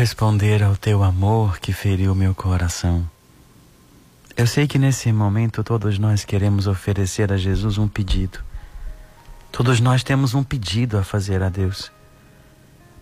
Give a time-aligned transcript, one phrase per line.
[0.00, 3.06] Corresponder ao teu amor que feriu meu coração.
[4.34, 8.38] Eu sei que nesse momento todos nós queremos oferecer a Jesus um pedido.
[9.52, 11.92] Todos nós temos um pedido a fazer a Deus.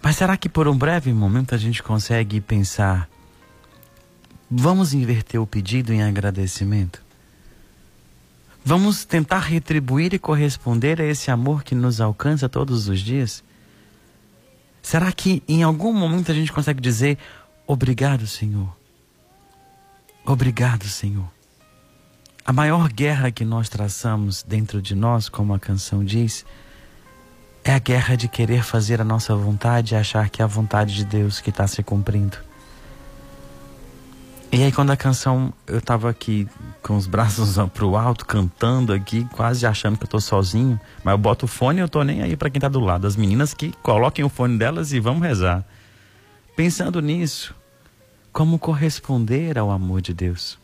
[0.03, 3.09] Mas será que por um breve momento a gente consegue pensar,
[4.50, 7.00] vamos inverter o pedido em agradecimento?
[8.65, 13.44] Vamos tentar retribuir e corresponder a esse amor que nos alcança todos os dias?
[14.83, 17.19] Será que em algum momento a gente consegue dizer
[17.66, 18.75] obrigado, Senhor?
[20.25, 21.28] Obrigado, Senhor.
[22.44, 26.47] A maior guerra que nós traçamos dentro de nós, como a canção diz,
[27.62, 30.95] é a guerra de querer fazer a nossa vontade e achar que é a vontade
[30.95, 32.47] de Deus que está se cumprindo.
[34.50, 36.48] E aí quando a canção, eu tava aqui
[36.82, 41.19] com os braços pro alto, cantando aqui, quase achando que eu tô sozinho, mas eu
[41.19, 43.06] boto o fone e eu tô nem aí para quem tá do lado.
[43.06, 45.65] As meninas que coloquem o fone delas e vamos rezar.
[46.56, 47.54] Pensando nisso,
[48.33, 50.59] como corresponder ao amor de Deus?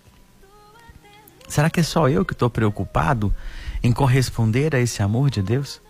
[1.47, 3.35] Será que é só eu que estou preocupado
[3.83, 5.81] em corresponder a esse amor de Deus?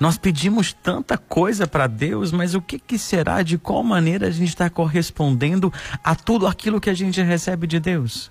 [0.00, 4.30] Nós pedimos tanta coisa para Deus, mas o que, que, será, de qual maneira a
[4.30, 5.72] gente está correspondendo
[6.04, 8.30] a tudo aquilo que a gente recebe de Deus?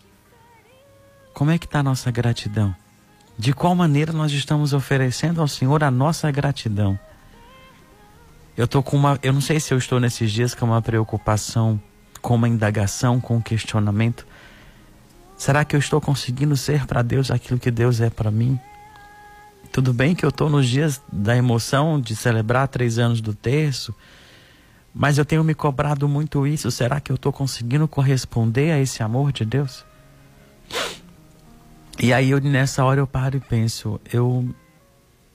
[1.34, 2.74] Como é que está a nossa gratidão?
[3.38, 6.98] De qual maneira nós estamos oferecendo ao Senhor a nossa gratidão?
[8.56, 11.80] Eu tô com uma, eu não sei se eu estou nesses dias com uma preocupação,
[12.22, 14.25] com uma indagação, com um questionamento.
[15.38, 18.60] Será que eu estou conseguindo ser para Deus aquilo que Deus é para mim?
[19.77, 23.94] Tudo bem que eu estou nos dias da emoção de celebrar três anos do terço,
[24.91, 26.71] mas eu tenho me cobrado muito isso.
[26.71, 29.85] Será que eu estou conseguindo corresponder a esse amor de Deus?
[32.00, 34.50] E aí eu nessa hora eu paro e penso, eu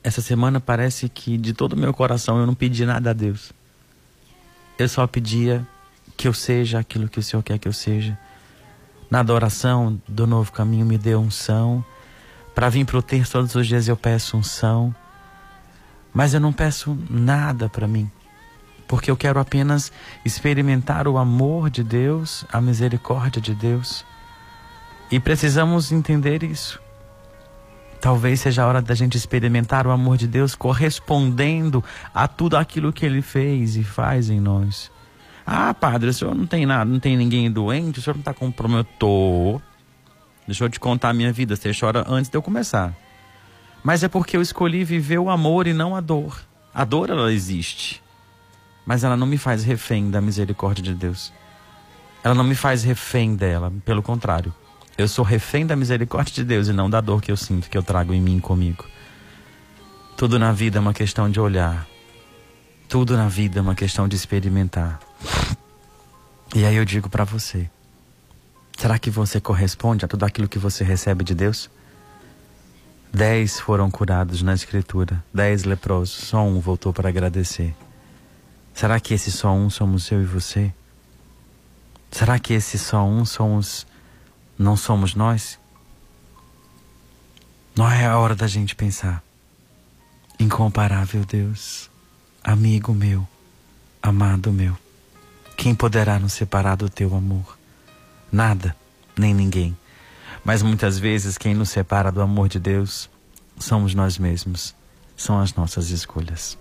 [0.02, 3.52] essa semana parece que de todo o meu coração eu não pedi nada a Deus.
[4.76, 5.64] Eu só pedia
[6.16, 8.18] que eu seja aquilo que o Senhor quer que eu seja.
[9.08, 11.84] Na adoração do novo caminho me deu unção.
[12.54, 14.94] Para vir para o terço todos os dias eu peço unção.
[16.12, 18.10] Mas eu não peço nada para mim.
[18.86, 19.90] Porque eu quero apenas
[20.24, 24.04] experimentar o amor de Deus, a misericórdia de Deus.
[25.10, 26.80] E precisamos entender isso.
[28.00, 31.82] Talvez seja a hora da gente experimentar o amor de Deus correspondendo
[32.12, 34.90] a tudo aquilo que Ele fez e faz em nós.
[35.46, 38.34] Ah, padre, o senhor não tem nada, não tem ninguém doente, o senhor não está
[38.34, 39.62] comprometido.
[40.46, 42.94] Deixa eu te contar a minha vida, você chora antes de eu começar.
[43.82, 46.40] Mas é porque eu escolhi viver o amor e não a dor.
[46.74, 48.02] A dor, ela existe.
[48.86, 51.32] Mas ela não me faz refém da misericórdia de Deus.
[52.24, 54.54] Ela não me faz refém dela, pelo contrário.
[54.96, 57.76] Eu sou refém da misericórdia de Deus e não da dor que eu sinto, que
[57.76, 58.84] eu trago em mim comigo.
[60.16, 61.86] Tudo na vida é uma questão de olhar.
[62.88, 65.00] Tudo na vida é uma questão de experimentar.
[66.54, 67.70] E aí eu digo para você:
[68.82, 71.70] será que você corresponde a tudo aquilo que você recebe de Deus?
[73.14, 77.76] Dez foram curados na Escritura, dez leprosos, só um voltou para agradecer.
[78.74, 80.74] Será que esse só um somos eu e você?
[82.10, 83.86] Será que esse só um somos
[84.58, 85.60] não somos nós?
[87.76, 89.22] Não é a hora da gente pensar.
[90.40, 91.88] Incomparável Deus,
[92.42, 93.28] amigo meu,
[94.02, 94.76] amado meu,
[95.56, 97.61] quem poderá nos separar do teu amor?
[98.32, 98.74] Nada,
[99.16, 99.76] nem ninguém.
[100.42, 103.08] Mas muitas vezes quem nos separa do amor de Deus
[103.58, 104.74] somos nós mesmos,
[105.16, 106.58] são as nossas escolhas.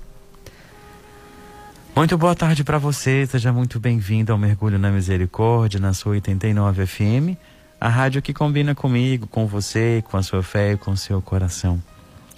[1.95, 6.85] Muito boa tarde para você, seja muito bem-vindo ao Mergulho na Misericórdia, na sua 89
[6.85, 7.37] FM
[7.81, 11.19] a rádio que combina comigo, com você, com a sua fé e com o seu
[11.19, 11.81] coração.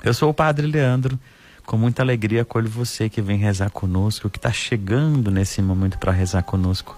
[0.02, 1.20] Eu sou o Padre Leandro,
[1.66, 6.14] com muita alegria acolho você que vem rezar conosco, que está chegando nesse momento para
[6.14, 6.98] rezar conosco.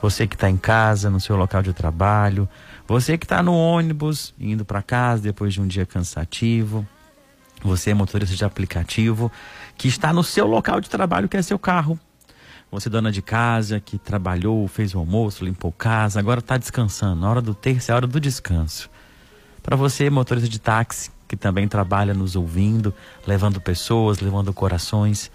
[0.00, 2.48] Você que está em casa, no seu local de trabalho,
[2.86, 6.86] você que está no ônibus, indo para casa depois de um dia cansativo,
[7.62, 9.30] você motorista de aplicativo,
[9.76, 11.98] que está no seu local de trabalho, que é seu carro,
[12.70, 17.22] você, dona de casa, que trabalhou, fez o almoço, limpou casa, agora está descansando.
[17.22, 18.90] Na hora do terço é a hora do descanso.
[19.62, 22.94] Para você, motorista de táxi, que também trabalha nos ouvindo,
[23.26, 25.30] levando pessoas, levando corações.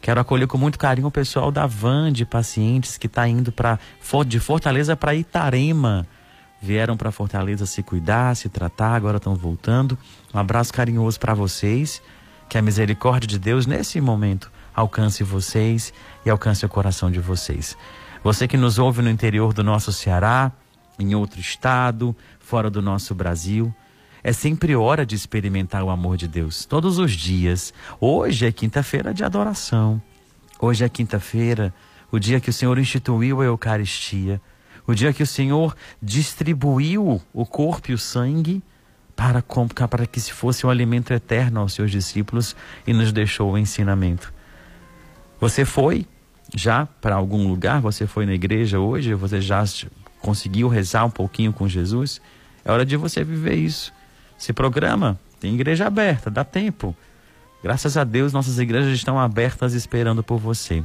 [0.00, 3.78] Quero acolher com muito carinho o pessoal da van de pacientes que está indo pra,
[4.26, 6.06] de Fortaleza para Itarema.
[6.60, 9.98] Vieram para Fortaleza se cuidar, se tratar, agora estão voltando.
[10.34, 12.02] Um abraço carinhoso para vocês.
[12.48, 15.92] Que a misericórdia de Deus, nesse momento, alcance vocês
[16.24, 17.76] e alcance o coração de vocês.
[18.24, 20.50] Você que nos ouve no interior do nosso Ceará,
[20.98, 23.72] em outro estado, fora do nosso Brasil,
[24.22, 27.72] é sempre hora de experimentar o amor de Deus, todos os dias.
[28.00, 30.00] Hoje é quinta-feira de adoração.
[30.60, 31.72] Hoje é quinta-feira,
[32.10, 34.40] o dia que o Senhor instituiu a Eucaristia,
[34.86, 38.62] o dia que o Senhor distribuiu o corpo e o sangue
[39.14, 39.44] para,
[39.88, 42.56] para que se fosse um alimento eterno aos seus discípulos
[42.86, 44.32] e nos deixou o ensinamento.
[45.40, 46.06] Você foi
[46.54, 47.80] já para algum lugar?
[47.80, 49.14] Você foi na igreja hoje?
[49.14, 49.62] Você já
[50.20, 52.20] conseguiu rezar um pouquinho com Jesus?
[52.64, 53.92] É hora de você viver isso.
[54.38, 56.96] Se programa, tem igreja aberta, dá tempo.
[57.62, 60.84] Graças a Deus, nossas igrejas estão abertas esperando por você.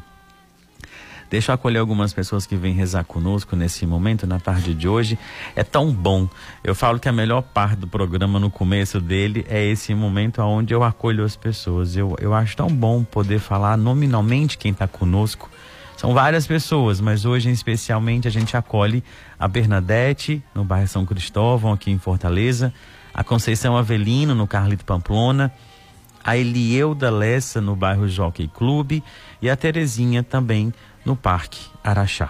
[1.30, 5.18] Deixa eu acolher algumas pessoas que vêm rezar conosco nesse momento, na tarde de hoje.
[5.56, 6.28] É tão bom.
[6.64, 10.74] Eu falo que a melhor parte do programa no começo dele é esse momento onde
[10.74, 11.96] eu acolho as pessoas.
[11.96, 15.50] Eu, eu acho tão bom poder falar nominalmente quem está conosco.
[15.98, 19.04] São várias pessoas, mas hoje especialmente a gente acolhe
[19.40, 22.74] a Bernadette, no bairro São Cristóvão, aqui em Fortaleza,
[23.14, 25.54] a Conceição Avelino, no Carlito Pamplona,
[26.24, 29.04] a Elieuda Lessa, no bairro Jockey Clube,
[29.42, 30.74] e a Terezinha também
[31.06, 32.30] no Parque Araxá.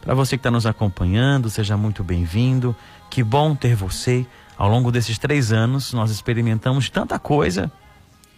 [0.00, 2.74] Para você que está nos acompanhando, seja muito bem-vindo.
[3.10, 4.26] Que bom ter você.
[4.56, 7.70] Ao longo desses três anos, nós experimentamos tanta coisa.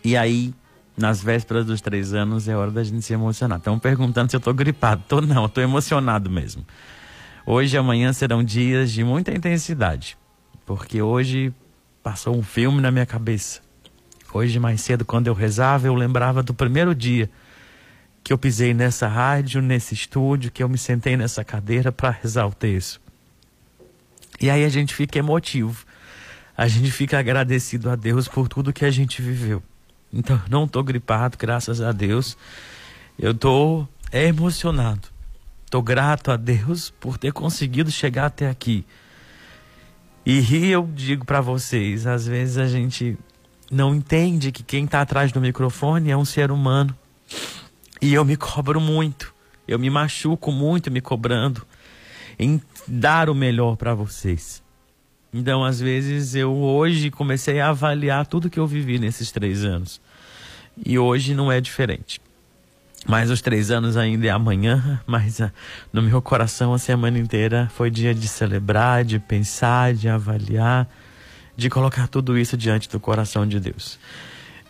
[0.04, 0.54] E aí,
[0.97, 3.59] nas vésperas dos três anos, é hora da gente se emocionar.
[3.59, 5.02] Estão perguntando se eu estou gripado.
[5.09, 6.64] Tô não, estou emocionado mesmo.
[7.47, 10.16] Hoje e amanhã serão dias de muita intensidade.
[10.66, 11.54] Porque hoje
[12.02, 13.61] passou um filme na minha cabeça.
[14.33, 17.28] Hoje, mais cedo, quando eu rezava, eu lembrava do primeiro dia
[18.23, 22.47] que eu pisei nessa rádio, nesse estúdio, que eu me sentei nessa cadeira para rezar
[22.47, 23.00] o texto.
[24.40, 25.85] E aí a gente fica emotivo.
[26.57, 29.62] A gente fica agradecido a Deus por tudo que a gente viveu.
[30.12, 32.37] Então, não tô gripado, graças a Deus.
[33.19, 35.09] Eu tô emocionado.
[35.71, 38.85] Tô grato a Deus por ter conseguido chegar até aqui.
[40.32, 43.18] E eu digo para vocês, às vezes a gente
[43.68, 46.96] não entende que quem está atrás do microfone é um ser humano.
[48.00, 49.34] E eu me cobro muito.
[49.66, 51.66] Eu me machuco muito me cobrando
[52.38, 54.62] em dar o melhor para vocês.
[55.34, 60.00] Então, às vezes, eu hoje comecei a avaliar tudo que eu vivi nesses três anos.
[60.87, 62.20] E hoje não é diferente.
[63.07, 65.52] Mas os três anos ainda é amanhã, mas ah,
[65.92, 70.88] no meu coração a semana inteira foi dia de celebrar, de pensar, de avaliar,
[71.57, 73.99] de colocar tudo isso diante do coração de Deus.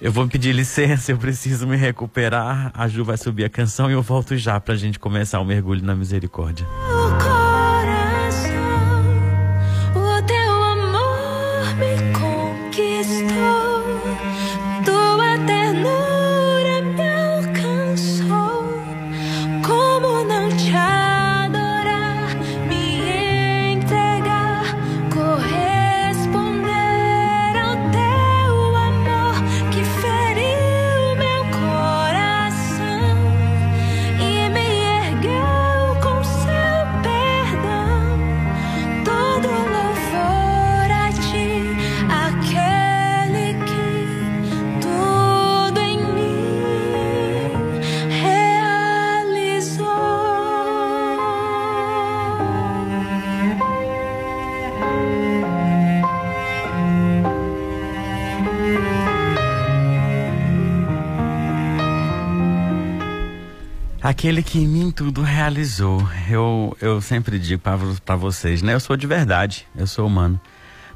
[0.01, 2.71] Eu vou pedir licença, eu preciso me recuperar.
[2.73, 5.45] A Ju vai subir a canção e eu volto já para a gente começar o
[5.45, 6.67] mergulho na misericórdia.
[64.11, 66.03] Aquele que em mim tudo realizou.
[66.29, 68.75] Eu, eu sempre digo para vocês, né?
[68.75, 70.41] Eu sou de verdade, eu sou humano.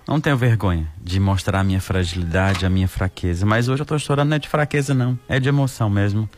[0.04, 3.46] Não tenho vergonha de mostrar a minha fragilidade, a minha fraqueza.
[3.46, 5.16] Mas hoje eu estou chorando não é de fraqueza, não.
[5.28, 6.28] É de emoção mesmo.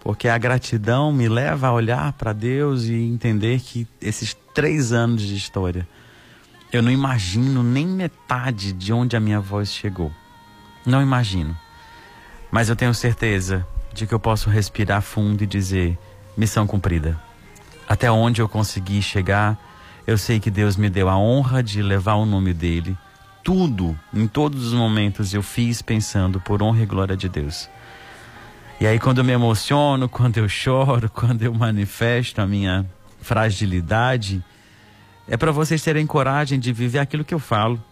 [0.00, 5.22] Porque a gratidão me leva a olhar para Deus e entender que esses três anos
[5.22, 5.86] de história,
[6.72, 10.10] eu não imagino nem metade de onde a minha voz chegou.
[10.84, 11.56] Não imagino.
[12.50, 15.98] Mas eu tenho certeza de que eu posso respirar fundo e dizer:
[16.36, 17.20] missão cumprida.
[17.88, 19.58] Até onde eu consegui chegar,
[20.06, 22.96] eu sei que Deus me deu a honra de levar o nome dele.
[23.42, 27.68] Tudo, em todos os momentos, eu fiz pensando por honra e glória de Deus.
[28.80, 32.86] E aí, quando eu me emociono, quando eu choro, quando eu manifesto a minha
[33.20, 34.42] fragilidade,
[35.28, 37.82] é para vocês terem coragem de viver aquilo que eu falo.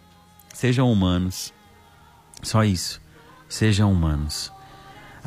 [0.52, 1.52] Sejam humanos.
[2.42, 3.00] Só isso.
[3.48, 4.52] Sejam humanos.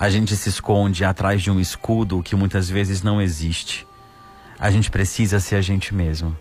[0.01, 3.85] A gente se esconde atrás de um escudo que muitas vezes não existe.
[4.57, 6.35] A gente precisa ser a gente mesmo.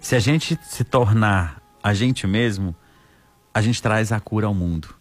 [0.00, 2.74] Se a gente se tornar a gente mesmo,
[3.52, 4.94] a gente traz a cura ao mundo.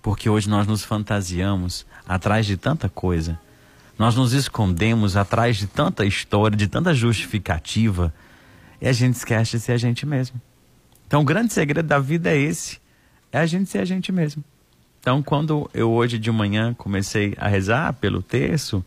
[0.00, 3.36] Porque hoje nós nos fantasiamos atrás de tanta coisa.
[3.98, 8.14] Nós nos escondemos atrás de tanta história, de tanta justificativa,
[8.80, 10.40] e a gente esquece de ser a gente mesmo.
[11.08, 12.78] Então, o grande segredo da vida é esse:
[13.32, 14.44] é a gente ser a gente mesmo.
[15.04, 18.82] Então, quando eu hoje de manhã comecei a rezar pelo texto,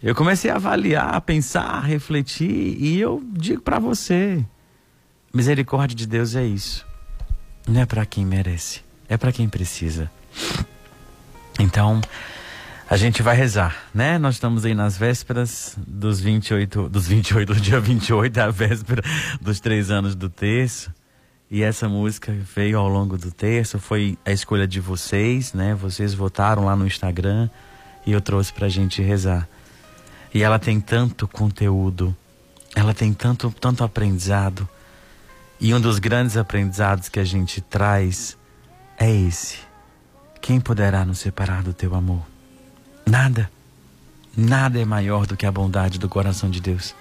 [0.00, 4.44] eu comecei a avaliar, a pensar, a refletir, e eu digo para você:
[5.34, 6.86] misericórdia de Deus é isso.
[7.66, 10.08] Não é para quem merece, é para quem precisa.
[11.58, 12.00] Então,
[12.88, 14.18] a gente vai rezar, né?
[14.18, 19.02] Nós estamos aí nas vésperas dos 28, dos 28, do dia 28, a véspera
[19.40, 20.92] dos três anos do terço.
[21.50, 25.74] E essa música veio ao longo do texto, foi a escolha de vocês, né?
[25.74, 27.48] Vocês votaram lá no Instagram
[28.04, 29.48] e eu trouxe pra gente rezar.
[30.32, 32.14] E ela tem tanto conteúdo,
[32.74, 34.68] ela tem tanto, tanto aprendizado.
[35.58, 38.36] E um dos grandes aprendizados que a gente traz
[38.98, 39.58] é esse:
[40.42, 42.22] quem poderá nos separar do teu amor?
[43.06, 43.50] Nada.
[44.36, 46.94] Nada é maior do que a bondade do coração de Deus.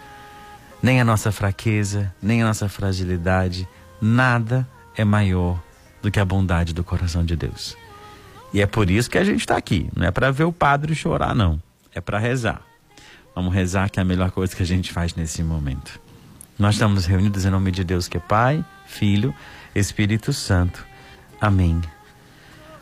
[0.81, 3.67] Nem a nossa fraqueza, nem a nossa fragilidade,
[4.01, 5.61] nada é maior
[6.01, 7.77] do que a bondade do coração de Deus.
[8.53, 9.89] E é por isso que a gente está aqui.
[9.95, 11.61] Não é para ver o padre chorar, não.
[11.93, 12.61] É para rezar.
[13.35, 15.99] Vamos rezar que é a melhor coisa que a gente faz nesse momento.
[16.57, 19.33] Nós estamos reunidos em nome de Deus, que é Pai, Filho,
[19.75, 20.85] Espírito Santo.
[21.39, 21.79] Amém.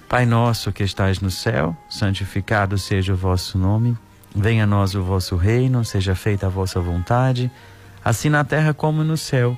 [0.08, 3.98] Pai nosso que estais no céu, santificado seja o vosso nome.
[4.34, 7.52] Venha a nós o vosso reino, seja feita a vossa vontade,
[8.04, 9.58] assim na terra como no céu.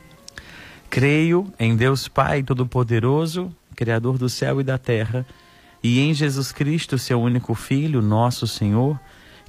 [0.91, 5.25] Creio em Deus Pai Todo-Poderoso, Criador do céu e da terra,
[5.81, 8.99] e em Jesus Cristo, seu único Filho, nosso Senhor,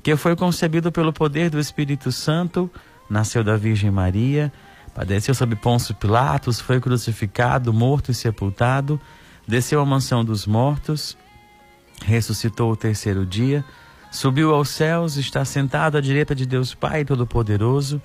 [0.02, 2.70] que foi concebido pelo poder do Espírito Santo,
[3.10, 4.50] nasceu da Virgem Maria,
[4.94, 8.98] padeceu sob Pôncio Pilatos, foi crucificado, morto e sepultado
[9.46, 11.16] desceu à mansão dos mortos,
[12.04, 13.64] ressuscitou o terceiro dia,
[14.10, 18.00] subiu aos céus, está sentado à direita de Deus Pai Todo-Poderoso,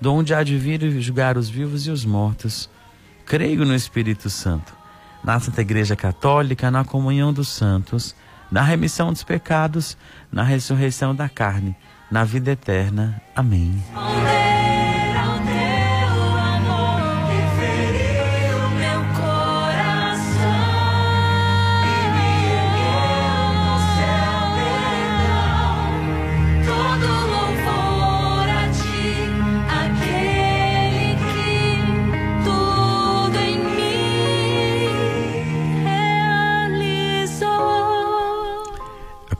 [0.00, 2.68] de onde há de vir e julgar os vivos e os mortos.
[3.26, 4.72] Creio no Espírito Santo,
[5.22, 8.14] na Santa Igreja Católica, na comunhão dos santos,
[8.50, 9.98] na remissão dos pecados,
[10.30, 11.74] na ressurreição da carne,
[12.08, 13.20] na vida eterna.
[13.34, 13.82] Amém.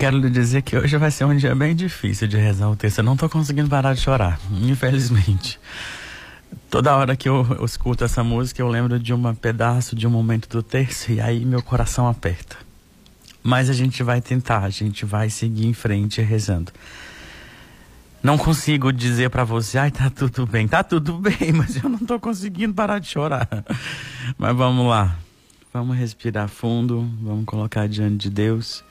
[0.07, 2.99] Quero lhe dizer que hoje vai ser um dia bem difícil de rezar o texto.
[2.99, 5.59] Eu não estou conseguindo parar de chorar, infelizmente.
[6.71, 10.11] Toda hora que eu, eu, escuto essa música, eu lembro de um pedaço de um
[10.11, 12.57] momento do texto e aí meu coração aperta.
[13.43, 16.71] Mas a gente vai tentar, a gente vai seguir em frente rezando.
[18.23, 20.69] Não consigo dizer para você, ai, tá tudo bem.
[20.69, 23.49] Tá tudo bem, mas eu não tô conseguindo parar de chorar.
[24.39, 25.17] Mas vamos lá.
[25.73, 28.85] Vamos respirar fundo, vamos colocar diante de Deus.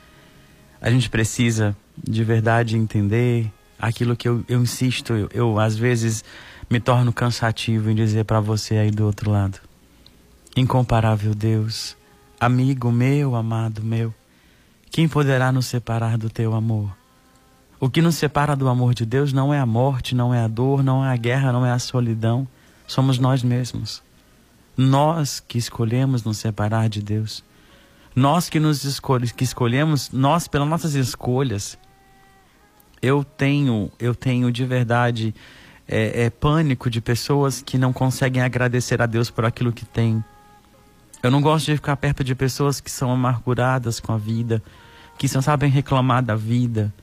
[0.86, 6.24] A gente precisa de verdade entender aquilo que eu, eu insisto, eu, eu às vezes
[6.70, 9.58] me torno cansativo em dizer para você aí do outro lado.
[10.56, 11.98] Incomparável Deus,
[12.40, 14.14] amigo meu, amado meu,
[14.92, 16.96] quem poderá nos separar do teu amor?
[17.80, 20.48] O que nos separa do amor de Deus não é a morte, não é a
[20.48, 22.48] dor, não é a guerra, não é a solidão.
[22.86, 24.04] Somos nós mesmos.
[24.78, 27.44] Nós que escolhemos nos separar de Deus.
[28.16, 28.84] Nós que nos
[29.36, 31.78] que escolhemos, nós pelas nossas escolhas,
[33.02, 35.36] eu tenho, eu tenho de verdade
[35.86, 40.24] é, é, pânico de pessoas que não conseguem agradecer a Deus por aquilo que têm.
[41.22, 44.64] Eu não gosto de ficar perto de pessoas que são amarguradas com a vida,
[45.18, 46.94] que não sabem reclamar da vida.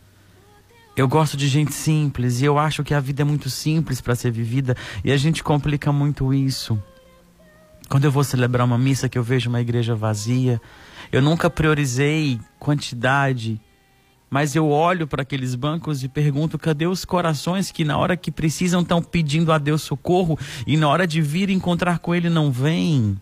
[0.96, 4.14] Eu gosto de gente simples e eu acho que a vida é muito simples para
[4.14, 6.82] ser vivida e a gente complica muito isso.
[7.92, 10.58] Quando eu vou celebrar uma missa que eu vejo uma igreja vazia,
[11.12, 13.60] eu nunca priorizei quantidade,
[14.30, 18.30] mas eu olho para aqueles bancos e pergunto: cadê os corações que na hora que
[18.30, 22.50] precisam estão pedindo a Deus socorro e na hora de vir encontrar com Ele não
[22.50, 23.20] vêm?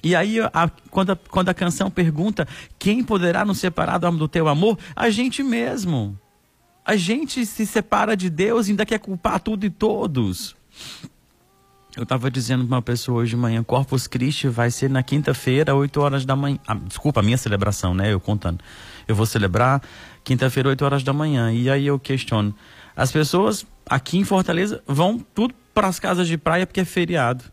[0.00, 2.46] E aí, a, quando, a, quando a canção pergunta
[2.78, 6.16] quem poderá nos separar do teu amor, a gente mesmo.
[6.84, 10.56] A gente se separa de Deus e ainda quer culpar tudo e todos.
[11.96, 15.74] Eu estava dizendo para uma pessoa hoje de manhã, Corpus Christi vai ser na quinta-feira,
[15.74, 16.58] 8 horas da manhã.
[16.66, 18.12] Ah, desculpa, a minha celebração, né?
[18.12, 18.60] Eu contando.
[19.06, 19.82] Eu vou celebrar
[20.22, 21.52] quinta-feira, 8 horas da manhã.
[21.52, 22.54] E aí eu questiono.
[22.94, 27.44] As pessoas aqui em Fortaleza vão tudo para as casas de praia porque é feriado.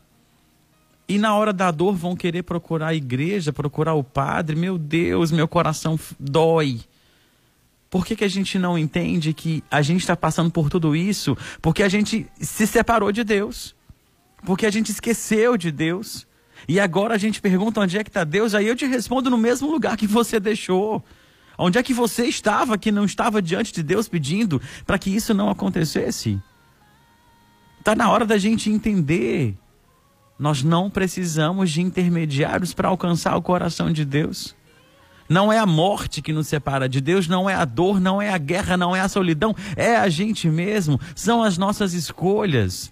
[1.08, 4.56] E na hora da dor vão querer procurar a igreja, procurar o padre.
[4.56, 6.82] Meu Deus, meu coração dói.
[7.90, 11.38] Por que, que a gente não entende que a gente está passando por tudo isso?
[11.62, 13.75] Porque a gente se separou de Deus
[14.46, 16.28] porque a gente esqueceu de Deus.
[16.68, 19.38] E agora a gente pergunta onde é que está Deus, aí eu te respondo no
[19.38, 21.04] mesmo lugar que você deixou.
[21.58, 25.34] Onde é que você estava que não estava diante de Deus pedindo para que isso
[25.34, 26.40] não acontecesse?
[27.80, 29.56] Está na hora da gente entender.
[30.38, 34.56] Nós não precisamos de intermediários para alcançar o coração de Deus.
[35.30, 38.30] Não é a morte que nos separa de Deus, não é a dor, não é
[38.30, 42.92] a guerra, não é a solidão, é a gente mesmo, são as nossas escolhas.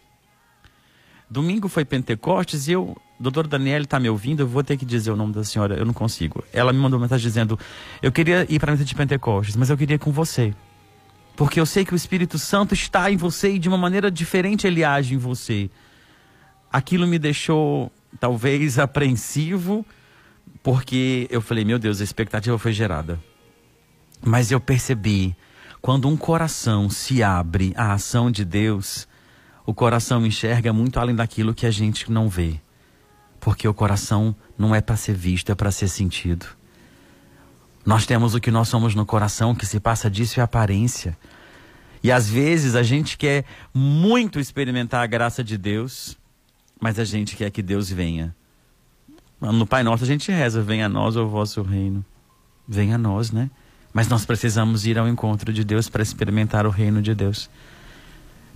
[1.34, 5.10] Domingo foi Pentecostes e eu, doutor Daniela está me ouvindo, eu vou ter que dizer
[5.10, 6.44] o nome da senhora, eu não consigo.
[6.54, 7.58] Ela me mandou uma mensagem dizendo:
[8.04, 10.54] Eu queria ir para a mesa de Pentecostes, mas eu queria com você.
[11.36, 14.68] Porque eu sei que o Espírito Santo está em você e de uma maneira diferente
[14.68, 15.72] ele age em você.
[16.72, 19.84] Aquilo me deixou, talvez, apreensivo,
[20.62, 23.20] porque eu falei: Meu Deus, a expectativa foi gerada.
[24.24, 25.36] Mas eu percebi,
[25.82, 29.08] quando um coração se abre à ação de Deus
[29.66, 32.60] o coração enxerga muito além daquilo que a gente não vê.
[33.40, 36.46] Porque o coração não é para ser visto, é para ser sentido.
[37.86, 41.18] Nós temos o que nós somos no coração, que se passa disso é aparência.
[42.02, 46.18] E às vezes a gente quer muito experimentar a graça de Deus,
[46.80, 48.36] mas a gente quer que Deus venha.
[49.40, 52.04] No Pai Nosso a gente reza: venha a nós o vosso reino.
[52.68, 53.50] vem a nós, né?
[53.94, 57.50] Mas nós precisamos ir ao encontro de Deus para experimentar o reino de Deus.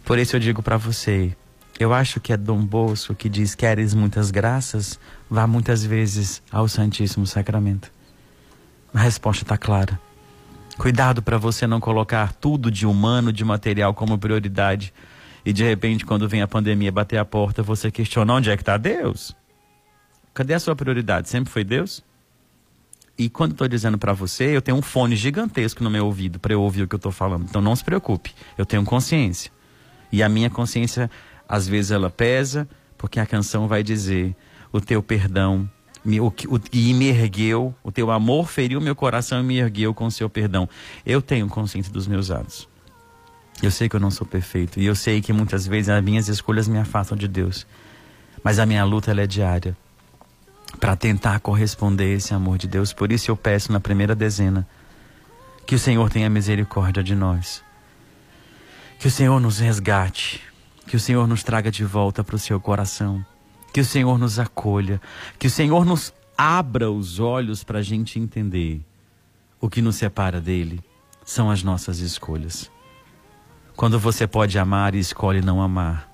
[0.08, 1.36] Por isso eu digo para você,
[1.78, 4.98] eu acho que é Dom Bosco que diz: Queres muitas graças?
[5.30, 7.92] Vá muitas vezes ao Santíssimo Sacramento.
[8.94, 10.00] A resposta está clara.
[10.78, 14.94] Cuidado para você não colocar tudo de humano, de material como prioridade.
[15.46, 18.62] E de repente, quando vem a pandemia bater a porta, você questiona onde é que
[18.62, 19.36] está Deus?
[20.34, 21.28] Cadê a sua prioridade?
[21.28, 22.02] Sempre foi Deus?
[23.18, 26.54] E quando estou dizendo para você, eu tenho um fone gigantesco no meu ouvido para
[26.54, 27.44] eu ouvir o que eu estou falando.
[27.44, 29.57] Então não se preocupe, eu tenho consciência.
[30.12, 31.10] E a minha consciência,
[31.48, 32.68] às vezes, ela pesa,
[32.98, 34.36] porque a canção vai dizer:
[34.72, 35.70] o teu perdão
[36.08, 39.94] me, o, o, e me ergueu, o teu amor feriu meu coração e me ergueu
[39.94, 40.70] com o seu perdão.
[41.06, 42.68] Eu tenho consciência dos meus atos.
[43.62, 46.30] Eu sei que eu não sou perfeito e eu sei que muitas vezes as minhas
[46.30, 47.68] escolhas me afastam de Deus.
[48.42, 49.76] Mas a minha luta é diária
[50.80, 52.94] para tentar corresponder esse amor de Deus.
[52.94, 54.66] Por isso eu peço na primeira dezena
[55.66, 57.62] que o Senhor tenha misericórdia de nós.
[59.00, 60.42] Que o Senhor nos resgate,
[60.88, 63.24] que o Senhor nos traga de volta para o seu coração,
[63.72, 65.00] que o Senhor nos acolha,
[65.38, 68.82] que o Senhor nos abra os olhos para a gente entender
[69.62, 70.82] o que nos separa dele
[71.24, 72.72] são as nossas escolhas.
[73.76, 76.10] Quando você pode amar e escolhe não amar.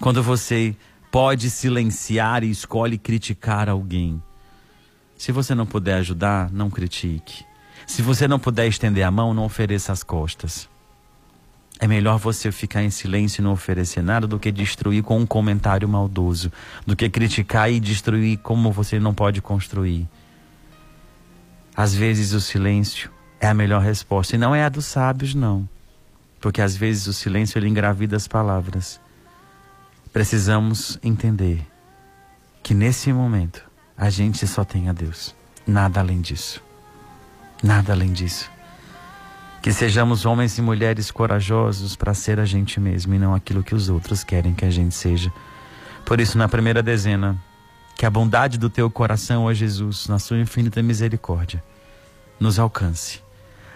[0.00, 0.76] Quando você
[1.10, 4.22] pode silenciar e escolhe criticar alguém.
[5.16, 7.44] Se você não puder ajudar, não critique.
[7.86, 10.68] Se você não puder estender a mão, não ofereça as costas.
[11.80, 15.26] É melhor você ficar em silêncio e não oferecer nada do que destruir com um
[15.26, 16.52] comentário maldoso,
[16.86, 20.06] do que criticar e destruir como você não pode construir.
[21.74, 25.66] Às vezes o silêncio é a melhor resposta e não é a dos sábios, não.
[26.38, 29.00] Porque às vezes o silêncio ele engravida as palavras
[30.12, 31.64] precisamos entender
[32.62, 33.62] que nesse momento
[33.96, 35.34] a gente só tem a Deus,
[35.66, 36.62] nada além disso.
[37.62, 38.50] Nada além disso.
[39.62, 43.74] Que sejamos homens e mulheres corajosos para ser a gente mesmo e não aquilo que
[43.74, 45.32] os outros querem que a gente seja.
[46.04, 47.36] Por isso, na primeira dezena,
[47.94, 51.62] que a bondade do teu coração, ó Jesus, na sua infinita misericórdia,
[52.38, 53.20] nos alcance.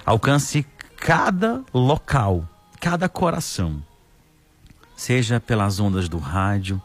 [0.06, 0.66] Alcance
[0.96, 2.48] cada local,
[2.80, 3.82] cada coração
[4.96, 6.80] seja pelas ondas do rádio,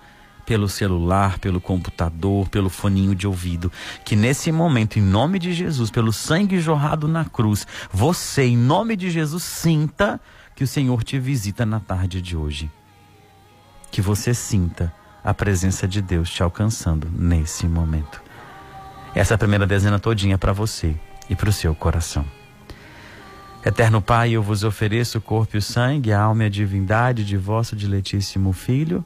[0.50, 3.72] pelo celular, pelo computador, pelo foninho de ouvido.
[4.04, 8.96] Que nesse momento, em nome de Jesus, pelo sangue jorrado na cruz, você, em nome
[8.96, 10.20] de Jesus, sinta
[10.56, 12.68] que o Senhor te visita na tarde de hoje.
[13.92, 14.92] Que você sinta
[15.24, 18.20] a presença de Deus te alcançando nesse momento.
[19.14, 20.96] Essa é primeira dezena todinha para você
[21.30, 22.26] e para o seu coração.
[23.64, 27.24] Eterno Pai, eu vos ofereço o corpo e o sangue, a alma e a divindade
[27.24, 29.06] de vosso diletíssimo Filho,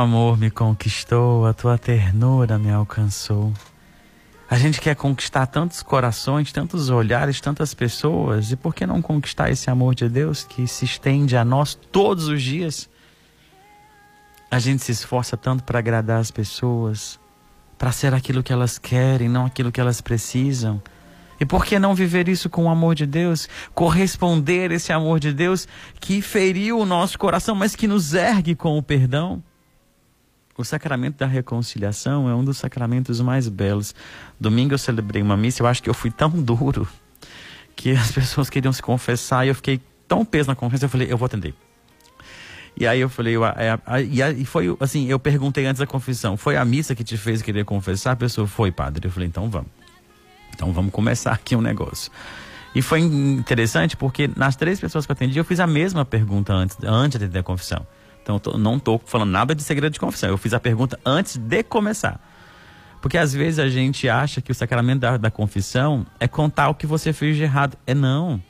[0.00, 3.52] Amor me conquistou, a tua ternura me alcançou.
[4.48, 9.50] A gente quer conquistar tantos corações, tantos olhares, tantas pessoas, e por que não conquistar
[9.50, 12.90] esse amor de Deus que se estende a nós todos os dias?
[14.50, 17.20] A gente se esforça tanto para agradar as pessoas,
[17.78, 20.82] para ser aquilo que elas querem, não aquilo que elas precisam.
[21.38, 23.48] E por que não viver isso com o amor de Deus?
[23.72, 25.68] Corresponder esse amor de Deus
[26.00, 29.42] que feriu o nosso coração, mas que nos ergue com o perdão?
[30.60, 33.94] O sacramento da reconciliação é um dos sacramentos mais belos.
[34.38, 36.86] Domingo eu celebrei uma missa, eu acho que eu fui tão duro
[37.74, 41.10] que as pessoas queriam se confessar e eu fiquei tão peso na confiança, eu falei,
[41.10, 41.54] eu vou atender.
[42.76, 44.02] E aí eu falei, é,
[44.36, 47.64] e foi assim, eu perguntei antes da confissão, foi a missa que te fez querer
[47.64, 48.12] confessar?
[48.12, 49.06] A pessoa foi, padre.
[49.06, 49.70] Eu falei, então vamos.
[50.54, 52.12] Então vamos começar aqui um negócio.
[52.74, 56.52] E foi interessante porque nas três pessoas que eu atendi, eu fiz a mesma pergunta
[56.52, 57.86] antes, antes a confissão.
[58.36, 60.30] Então tô, não estou falando nada de segredo de confissão.
[60.30, 62.20] Eu fiz a pergunta antes de começar.
[63.00, 66.74] Porque às vezes a gente acha que o sacramento da, da confissão é contar o
[66.74, 67.76] que você fez de errado.
[67.86, 68.40] É não.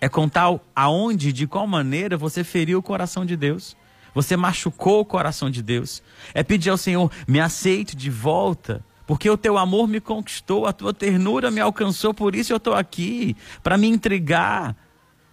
[0.00, 3.76] É contar aonde, de qual maneira você feriu o coração de Deus.
[4.14, 6.02] Você machucou o coração de Deus.
[6.32, 10.72] É pedir ao Senhor, me aceite de volta porque o teu amor me conquistou, a
[10.72, 14.76] tua ternura me alcançou, por isso eu estou aqui, para me entregar.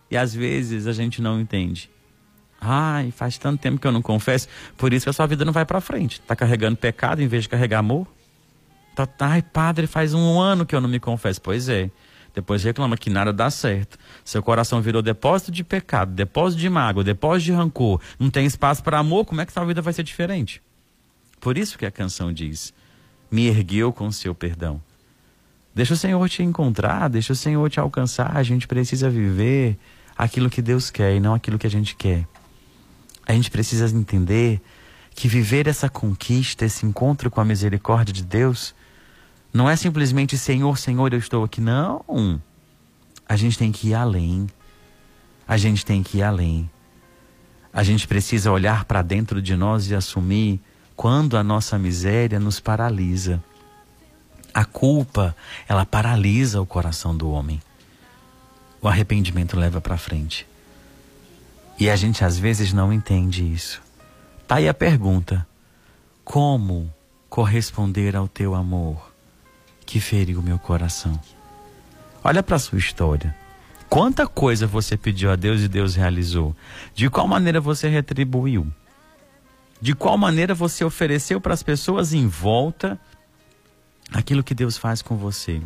[0.09, 1.87] E às vezes a gente não entende.
[2.59, 5.53] Ai, faz tanto tempo que eu não confesso, por isso que a sua vida não
[5.53, 6.19] vai para frente.
[6.19, 8.07] Está carregando pecado em vez de carregar amor?
[8.95, 11.39] Tá, ai, padre, faz um ano que eu não me confesso.
[11.41, 11.91] Pois é.
[12.33, 13.97] Depois reclama que nada dá certo.
[14.23, 17.99] Seu coração virou depósito de pecado, depósito de mágoa, depósito de rancor.
[18.19, 20.61] Não tem espaço para amor, como é que sua vida vai ser diferente?
[21.39, 22.73] Por isso que a canção diz:
[23.31, 24.81] me ergueu com seu perdão.
[25.73, 28.35] Deixa o Senhor te encontrar, deixa o Senhor te alcançar.
[28.35, 29.77] A gente precisa viver
[30.17, 32.27] aquilo que Deus quer e não aquilo que a gente quer.
[33.27, 34.61] A gente precisa entender
[35.13, 38.73] que viver essa conquista, esse encontro com a misericórdia de Deus,
[39.51, 41.59] não é simplesmente Senhor, Senhor, eu estou aqui.
[41.59, 42.41] Não.
[43.27, 44.47] A gente tem que ir além.
[45.45, 46.69] A gente tem que ir além.
[47.73, 50.61] A gente precisa olhar para dentro de nós e assumir
[50.95, 53.43] quando a nossa miséria nos paralisa.
[54.53, 55.35] A culpa,
[55.67, 57.61] ela paralisa o coração do homem.
[58.81, 60.47] O arrependimento leva para frente.
[61.79, 63.81] E a gente às vezes não entende isso.
[64.47, 65.47] Tá aí a pergunta:
[66.23, 66.93] como
[67.29, 69.13] corresponder ao teu amor
[69.85, 71.19] que feriu meu coração?
[72.23, 73.35] Olha para sua história.
[73.89, 76.55] Quanta coisa você pediu a Deus e Deus realizou?
[76.93, 78.67] De qual maneira você retribuiu?
[79.79, 82.99] de qual maneira você ofereceu para as pessoas em volta
[84.11, 85.61] aquilo que Deus faz com você.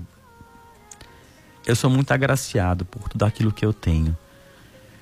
[1.65, 4.17] Eu sou muito agraciado por tudo aquilo que eu tenho.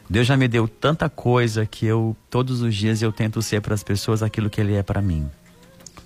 [0.09, 3.75] Deus já me deu tanta coisa que eu todos os dias eu tento ser para
[3.75, 5.29] as pessoas aquilo que ele é para mim.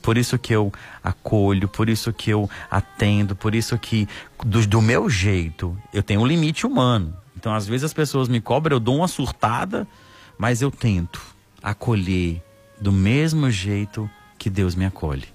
[0.01, 4.05] Por isso que eu acolho, por isso que eu atendo, por isso que
[4.43, 7.15] do, do meu jeito, eu tenho um limite humano.
[7.37, 9.87] Então às vezes as pessoas me cobram, eu dou uma surtada,
[10.37, 11.21] mas eu tento
[11.61, 12.43] acolher,
[12.81, 15.27] do mesmo jeito que Deus me acolhe.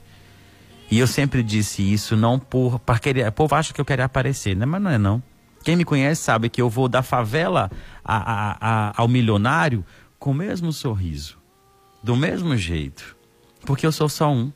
[0.91, 4.55] E eu sempre disse isso não por para o povo acha que eu quero aparecer,
[4.55, 4.67] né?
[4.67, 5.23] mas não é não.
[5.69, 7.71] Quem me conhece sabe que eu vou da favela
[8.03, 8.57] a, a,
[8.89, 9.85] a, ao milionário
[10.19, 11.37] com o mesmo sorriso,
[12.03, 13.15] do mesmo jeito,
[13.67, 14.51] porque eu sou só um.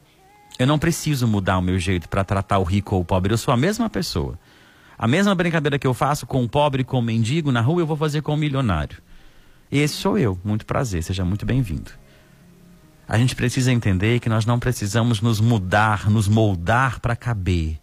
[0.59, 3.37] Eu não preciso mudar o meu jeito para tratar o rico ou o pobre, eu
[3.37, 4.39] sou a mesma pessoa.
[4.97, 7.87] A mesma brincadeira que eu faço com o pobre, com o mendigo na rua, eu
[7.87, 8.97] vou fazer com o milionário.
[9.71, 10.41] Esse sou eu.
[10.43, 11.91] Muito prazer, seja muito bem-vindo.
[13.07, 17.79] A gente precisa entender que nós não precisamos nos mudar, nos moldar para caber.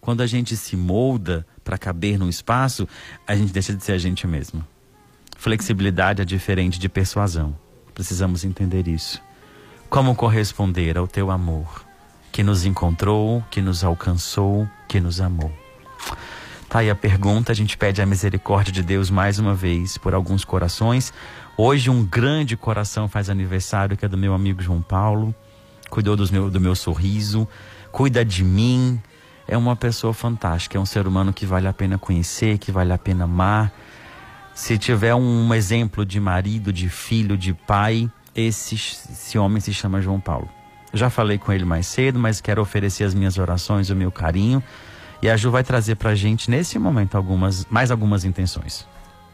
[0.00, 2.88] Quando a gente se molda para caber num espaço,
[3.26, 4.64] a gente deixa de ser a gente mesmo.
[5.36, 7.56] Flexibilidade é diferente de persuasão.
[7.92, 9.20] Precisamos entender isso.
[9.90, 11.84] Como corresponder ao teu amor,
[12.30, 15.52] que nos encontrou, que nos alcançou, que nos amou?
[16.68, 20.14] Tá aí a pergunta, a gente pede a misericórdia de Deus mais uma vez por
[20.14, 21.12] alguns corações.
[21.56, 25.34] Hoje um grande coração faz aniversário, que é do meu amigo João Paulo.
[25.90, 27.48] Cuidou do meu, do meu sorriso,
[27.90, 29.00] cuida de mim.
[29.48, 32.92] É uma pessoa fantástica, é um ser humano que vale a pena conhecer, que vale
[32.92, 33.72] a pena amar.
[34.54, 40.00] Se tiver um exemplo de marido, de filho, de pai, esse, esse homem se chama
[40.00, 40.48] João Paulo.
[40.92, 44.62] Já falei com ele mais cedo, mas quero oferecer as minhas orações, o meu carinho.
[45.22, 48.86] E a Ju vai trazer para a gente, nesse momento, algumas, mais algumas intenções.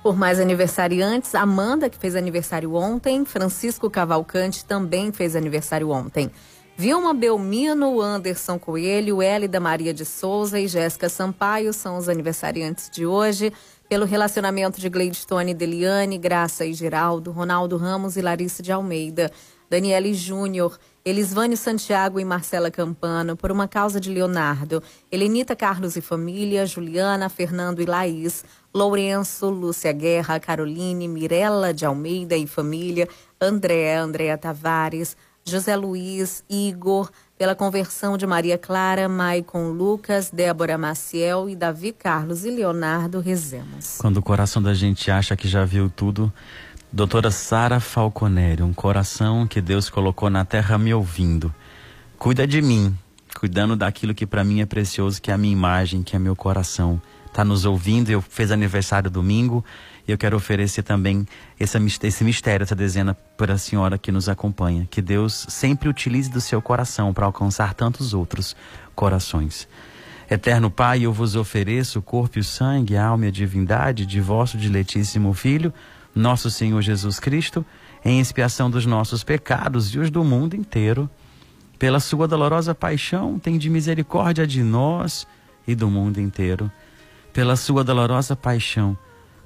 [0.03, 6.31] Por mais aniversariantes, Amanda, que fez aniversário ontem, Francisco Cavalcante também fez aniversário ontem.
[6.83, 13.07] Vilma Belmino, Anderson Coelho, Hélida Maria de Souza e Jéssica Sampaio são os aniversariantes de
[13.07, 13.53] hoje.
[13.89, 19.31] Pelo relacionamento de Gleidstone Deliane, Graça e Geraldo, Ronaldo Ramos e Larissa de Almeida,
[19.71, 26.01] Daniele Júnior, Elisvane Santiago e Marcela Campano, por uma causa de Leonardo, Helenita Carlos e
[26.01, 33.09] família, Juliana, Fernando e Laís, Lourenço, Lúcia Guerra, Caroline, Mirella de Almeida e família,
[33.41, 41.49] André, Andréa Tavares, José Luiz, Igor, pela conversão de Maria Clara, Maicon Lucas, Débora Maciel
[41.51, 43.99] e Davi Carlos e Leonardo Rezemos.
[43.99, 46.33] Quando o coração da gente acha que já viu tudo,
[46.93, 51.53] doutora Sara Falconeri, um coração que Deus colocou na terra me ouvindo.
[52.19, 52.97] Cuida de mim,
[53.37, 56.37] cuidando daquilo que para mim é precioso, que é a minha imagem, que é meu
[56.37, 57.03] coração.
[57.27, 59.65] Está nos ouvindo, eu fiz aniversário domingo
[60.07, 61.27] e eu quero oferecer também
[61.59, 61.79] esse,
[62.25, 64.87] mistério, essa dezena para a senhora que nos acompanha.
[64.91, 68.57] Que Deus sempre utilize do seu coração para alcançar tantos outros
[68.95, 69.69] corações.
[70.29, 74.07] Eterno Pai, eu vos ofereço o corpo e o sangue, a alma e a divindade
[74.07, 75.73] de vosso diletíssimo Filho,
[76.15, 77.65] nosso Senhor Jesus Cristo,
[78.05, 81.09] em expiação dos nossos pecados e os do mundo inteiro.
[81.79, 85.27] Pela sua dolorosa paixão, tem de misericórdia de nós
[85.67, 86.71] e do mundo inteiro.
[87.33, 88.97] Pela sua dolorosa paixão,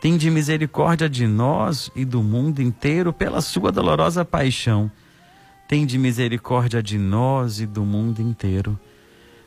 [0.00, 4.90] Tende misericórdia de nós e do mundo inteiro pela sua dolorosa paixão.
[5.66, 8.78] Tende misericórdia de nós e do mundo inteiro.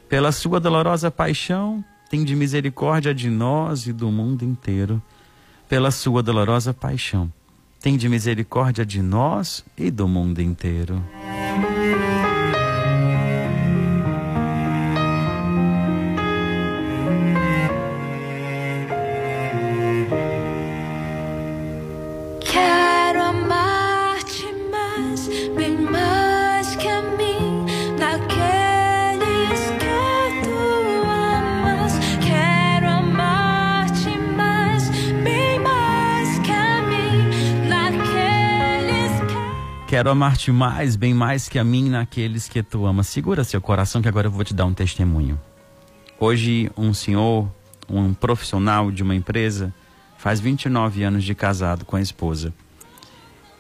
[0.10, 5.02] Pela sua dolorosa paixão, tende misericórdia de nós e do mundo inteiro.
[5.70, 7.32] Pela sua dolorosa paixão,
[7.80, 11.02] tende misericórdia de nós e do mundo inteiro.
[39.92, 43.08] Quero amar-te mais, bem mais que a mim naqueles que tu amas.
[43.08, 45.38] Segura seu coração que agora eu vou te dar um testemunho.
[46.18, 47.52] Hoje, um senhor,
[47.90, 49.74] um profissional de uma empresa,
[50.18, 52.54] faz 29 anos de casado com a esposa.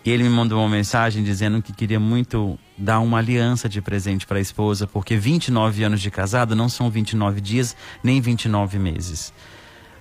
[0.05, 4.25] E ele me mandou uma mensagem dizendo que queria muito dar uma aliança de presente
[4.25, 9.33] para a esposa, porque 29 anos de casado não são 29 dias nem 29 meses.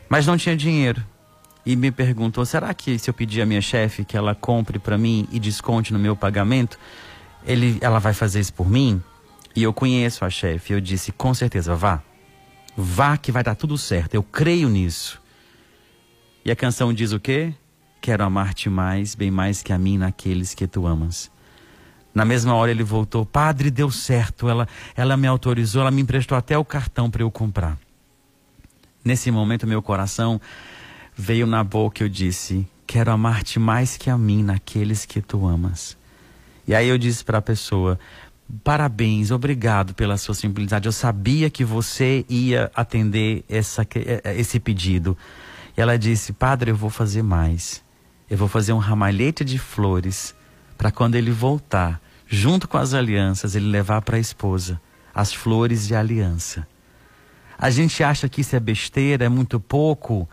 [0.08, 1.04] Mas não tinha dinheiro
[1.64, 4.96] e me perguntou: será que se eu pedir à minha chefe que ela compre para
[4.96, 6.78] mim e desconte no meu pagamento,
[7.46, 9.02] ele, ela vai fazer isso por mim?
[9.54, 10.72] E eu conheço a chefe.
[10.72, 12.02] Eu disse: com certeza, vá.
[12.76, 14.14] Vá que vai dar tudo certo.
[14.14, 15.20] Eu creio nisso.
[16.44, 17.52] E a canção diz o quê?
[18.00, 21.30] Quero amar-te mais, bem mais que a mim naqueles que tu amas.
[22.14, 24.48] Na mesma hora ele voltou: Padre, deu certo.
[24.48, 27.76] Ela, ela me autorizou, ela me emprestou até o cartão para eu comprar.
[29.04, 30.40] Nesse momento, meu coração
[31.20, 35.96] veio na boca eu disse: Quero amar-te mais que a mim naqueles que tu amas.
[36.66, 38.00] E aí eu disse para a pessoa:
[38.64, 40.88] Parabéns, obrigado pela sua simplicidade.
[40.88, 45.16] Eu sabia que você ia atender essa, eh, eh, esse pedido.
[45.76, 47.85] E ela disse: Padre, eu vou fazer mais.
[48.28, 50.35] Eu vou fazer um ramalhete de flores
[50.78, 54.80] para quando ele voltar, junto com as alianças, ele levar para a esposa
[55.14, 56.66] as flores e a aliança.
[57.59, 60.26] A gente acha que isso é besteira, é muito pouco.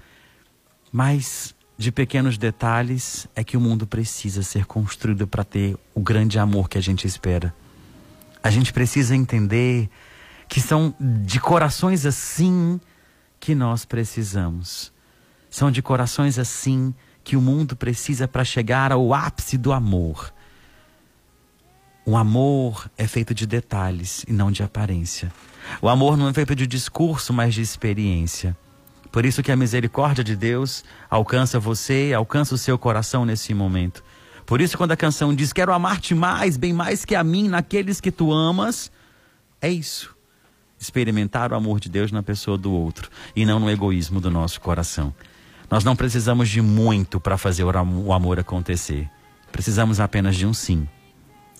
[0.92, 6.40] Mas de pequenos detalhes é que o mundo precisa ser construído para ter o grande
[6.40, 7.54] amor que a gente espera.
[8.42, 9.90] A gente precisa entender
[10.48, 12.80] que são de corações assim
[13.40, 14.92] que nós precisamos.
[15.50, 20.34] São de corações assim que o mundo precisa para chegar ao ápice do amor.
[22.06, 25.32] O amor é feito de detalhes e não de aparência.
[25.82, 28.58] O amor não é feito de discurso, mas de experiência.
[29.18, 34.04] Por isso que a misericórdia de Deus alcança você, alcança o seu coração nesse momento.
[34.46, 38.00] Por isso quando a canção diz: "Quero amar-te mais, bem mais que a mim naqueles
[38.00, 38.92] que tu amas",
[39.60, 40.16] é isso.
[40.80, 44.62] Experimentar o amor de Deus na pessoa do outro e não no egoísmo do nosso
[44.62, 45.12] coração.
[45.68, 49.10] Nós não precisamos de muito para fazer o amor acontecer.
[49.52, 50.88] Precisamos apenas de um sim.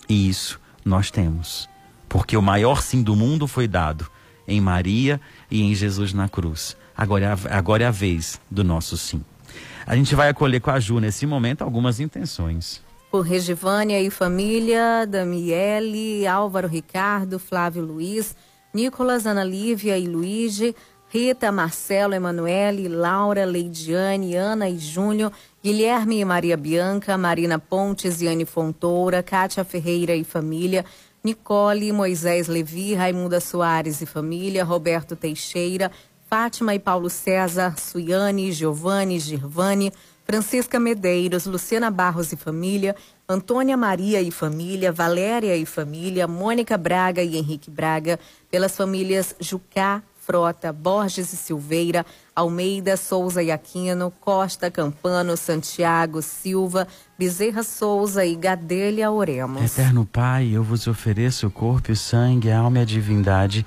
[0.08, 1.68] E isso nós temos.
[2.08, 4.08] Porque o maior sim do mundo foi dado
[4.48, 5.20] em Maria
[5.50, 6.76] e em Jesus na cruz.
[6.96, 9.22] Agora é a, agora é a vez do nosso sim.
[9.86, 12.82] A gente vai acolher com a Ju nesse momento algumas intenções.
[13.10, 18.34] Por Regivânia e família, Damiele, Álvaro Ricardo, Flávio Luiz,
[18.74, 20.74] Nicolas, Ana Lívia e Luigi,
[21.08, 25.32] Rita, Marcelo, Emanuele, Laura, Leidiane, Ana e Júnior,
[25.64, 30.84] Guilherme e Maria Bianca, Marina Pontes e Anne Fontoura, Kátia Ferreira e família,
[31.28, 35.92] Nicole, Moisés Levi, Raimunda Soares e família, Roberto Teixeira,
[36.26, 39.92] Fátima e Paulo César, Suiane, Giovanni, Girvani,
[40.24, 42.96] Francisca Medeiros, Luciana Barros e família,
[43.28, 48.18] Antônia Maria e família, Valéria e família, Mônica Braga e Henrique Braga,
[48.50, 52.04] pelas famílias Jucá, Frota, Borges e Silveira,
[52.36, 56.86] Almeida, Souza e Aquino, Costa, Campano, Santiago, Silva,
[57.18, 59.62] Bezerra Souza e Gadelha Oremos.
[59.62, 63.64] Eterno Pai, eu vos ofereço o corpo e o sangue, a alma e a divindade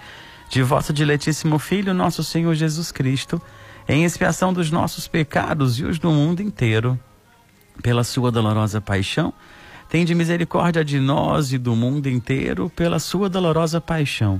[0.49, 3.41] de vosso diletíssimo Filho, nosso Senhor Jesus Cristo,
[3.89, 6.99] em expiação dos nossos pecados e os do mundo inteiro
[7.81, 9.33] pela sua dolorosa paixão,
[9.89, 14.39] tende misericórdia de nós e do mundo inteiro pela sua dolorosa paixão.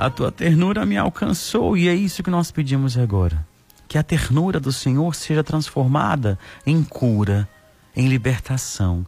[0.00, 3.46] A tua ternura me alcançou e é isso que nós pedimos agora.
[3.86, 7.46] Que a ternura do Senhor seja transformada em cura,
[7.94, 9.04] em libertação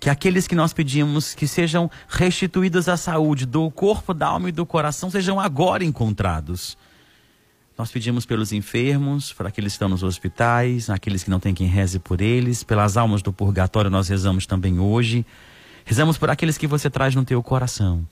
[0.00, 4.52] que aqueles que nós pedimos que sejam restituídos à saúde do corpo, da alma e
[4.52, 6.76] do coração sejam agora encontrados.
[7.78, 11.68] Nós pedimos pelos enfermos, para aqueles que estão nos hospitais, aqueles que não têm quem
[11.68, 15.24] reze por eles, pelas almas do purgatório nós rezamos também hoje.
[15.86, 18.06] Rezamos por aqueles que você traz no teu coração,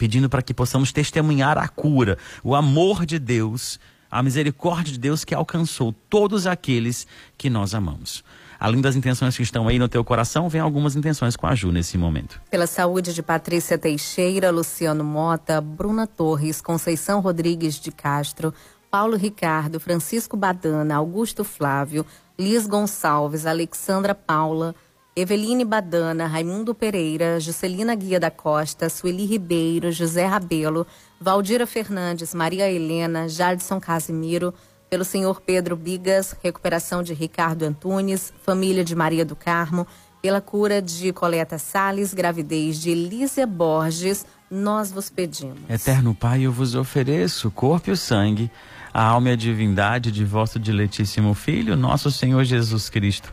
[0.00, 3.78] pedindo para que possamos testemunhar a cura, o amor de Deus,
[4.10, 8.24] a misericórdia de Deus que alcançou todos aqueles que nós amamos.
[8.58, 11.70] Além das intenções que estão aí no teu coração, vem algumas intenções com a Ju
[11.70, 12.40] nesse momento.
[12.50, 18.54] Pela saúde de Patrícia Teixeira, Luciano Mota, Bruna Torres, Conceição Rodrigues de Castro,
[18.90, 22.06] Paulo Ricardo, Francisco Badana, Augusto Flávio,
[22.38, 24.74] Liz Gonçalves, Alexandra Paula,
[25.16, 30.86] Eveline Badana, Raimundo Pereira, Juscelina Guia da Costa, Sueli Ribeiro, José Rabelo,
[31.20, 34.54] Valdira Fernandes, Maria Helena, Jadson Casimiro,
[34.88, 39.86] pelo senhor Pedro Bigas, recuperação de Ricardo Antunes, família de Maria do Carmo,
[40.22, 45.58] pela cura de Coleta Sales, gravidez de Elísia Borges, nós vos pedimos.
[45.68, 48.50] Eterno Pai, eu vos ofereço o corpo e o sangue,
[48.92, 53.32] a alma e a divindade de vosso diletíssimo Filho, nosso Senhor Jesus Cristo,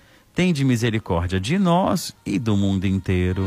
[0.33, 3.45] tende misericórdia de nós e do mundo inteiro.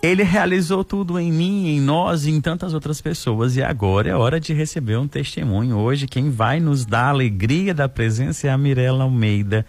[0.00, 3.56] Ele realizou tudo em mim, em nós e em tantas outras pessoas.
[3.56, 5.76] E agora é hora de receber um testemunho.
[5.76, 9.66] Hoje, quem vai nos dar a alegria da presença é a Mirella Almeida,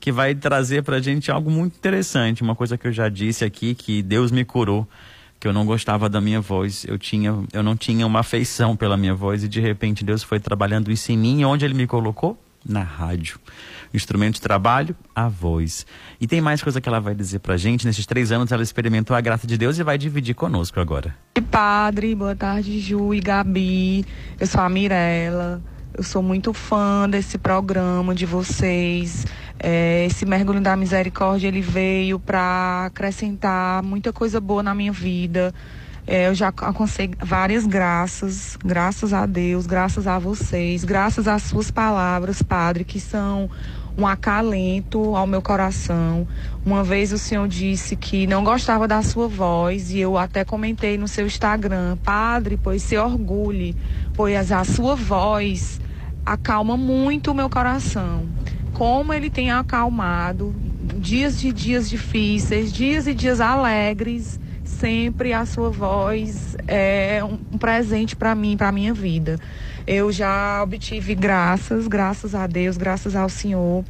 [0.00, 2.42] que vai trazer pra gente algo muito interessante.
[2.42, 4.86] Uma coisa que eu já disse aqui, que Deus me curou,
[5.40, 6.84] que eu não gostava da minha voz.
[6.88, 10.40] Eu, tinha, eu não tinha uma afeição pela minha voz e de repente Deus foi
[10.40, 11.44] trabalhando isso em mim.
[11.44, 12.38] Onde Ele me colocou?
[12.66, 13.38] na rádio.
[13.92, 15.86] Instrumento de trabalho, a voz.
[16.20, 17.86] E tem mais coisa que ela vai dizer pra gente.
[17.86, 21.14] Nesses três anos ela experimentou a graça de Deus e vai dividir conosco agora.
[21.50, 24.04] Padre, boa tarde, Ju e Gabi.
[24.38, 25.62] Eu sou a Mirella.
[25.94, 29.26] Eu sou muito fã desse programa de vocês.
[29.60, 35.52] É, esse mergulho da misericórdia ele veio para acrescentar muita coisa boa na minha vida.
[36.06, 41.70] É, eu já alcancei várias graças, graças a Deus, graças a vocês, graças às suas
[41.70, 43.50] palavras, Padre, que são
[43.98, 46.26] um acalento ao meu coração.
[46.64, 50.96] Uma vez o senhor disse que não gostava da sua voz e eu até comentei
[50.96, 53.76] no seu Instagram, Padre, pois se orgulhe,
[54.14, 55.80] pois a sua voz
[56.24, 58.26] acalma muito o meu coração.
[58.78, 60.54] Como ele tem acalmado
[60.98, 68.14] dias de dias difíceis, dias e dias alegres, sempre a sua voz é um presente
[68.14, 69.36] para mim, para minha vida.
[69.84, 73.84] Eu já obtive graças, graças a Deus, graças ao Senhor,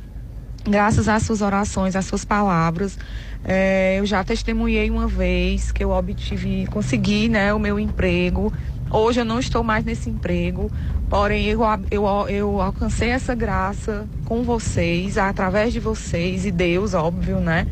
[0.64, 2.98] graças às suas orações, às suas palavras.
[3.44, 8.50] É, eu já testemunhei uma vez que eu obtive, consegui, né, o meu emprego.
[8.90, 10.70] Hoje eu não estou mais nesse emprego,
[11.08, 17.40] porém eu, eu, eu alcancei essa graça com vocês, através de vocês e Deus, óbvio,
[17.40, 17.66] né?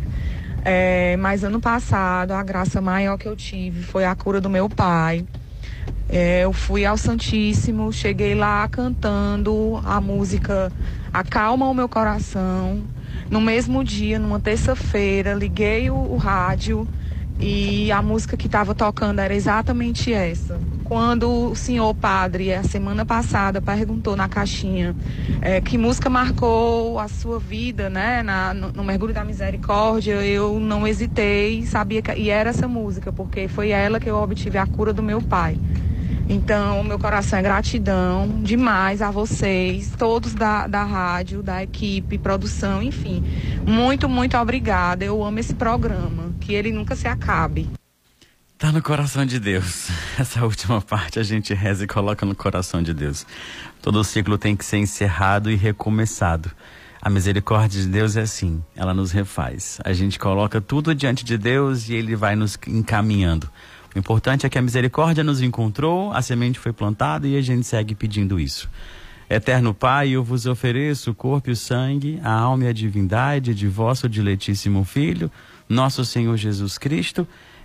[0.65, 4.69] É, mas ano passado a graça maior que eu tive foi a cura do meu
[4.69, 5.25] pai.
[6.09, 10.73] É, eu fui ao Santíssimo, cheguei lá cantando a música
[11.13, 12.83] Acalma o Meu Coração.
[13.31, 16.87] No mesmo dia, numa terça-feira, liguei o, o rádio
[17.41, 20.61] e a música que estava tocando era exatamente essa.
[20.89, 24.95] Quando o senhor padre, a semana passada, perguntou na caixinha
[25.43, 30.61] é, que música marcou a sua vida, né, na, no, no, Mergulho da Misericórdia, eu
[30.61, 34.67] não hesitei, sabia que e era essa música, porque foi ela que eu obtive a
[34.67, 35.59] cura do meu pai.
[36.29, 42.81] Então, meu coração é gratidão demais a vocês, todos da, da rádio, da equipe, produção,
[42.81, 43.25] enfim.
[43.67, 45.05] Muito, muito obrigada.
[45.05, 47.69] Eu amo esse programa, que ele nunca se acabe.
[48.59, 49.91] Tá no coração de Deus.
[50.19, 53.27] Essa última parte a gente reza e coloca no coração de Deus.
[53.83, 56.51] Todo ciclo tem que ser encerrado e recomeçado.
[57.03, 59.79] A misericórdia de Deus é assim, ela nos refaz.
[59.85, 63.47] A gente coloca tudo diante de Deus e ele vai nos encaminhando.
[63.95, 67.67] O importante é que a misericórdia nos encontrou, a semente foi plantada e a gente
[67.67, 68.71] segue pedindo isso.
[69.29, 73.55] Eterno Pai, eu vos ofereço o corpo e o sangue, a alma e a divindade
[73.55, 75.31] de vosso diletíssimo Filho,
[75.69, 77.29] nosso Senhor Jesus Cristo,